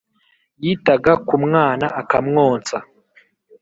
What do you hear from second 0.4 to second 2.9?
Yitaga ku mwana, akamwonsa,